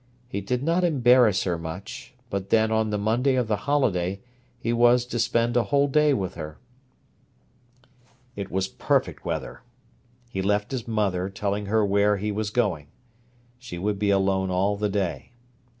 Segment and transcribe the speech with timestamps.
[0.27, 4.19] He did not embarrass her much; but then on the Monday of the holiday
[4.57, 6.57] he was to spend a whole day with her.
[8.35, 9.61] It was perfect weather.
[10.27, 12.87] He left his mother, telling her where he was going.
[13.59, 15.33] She would be alone all the day.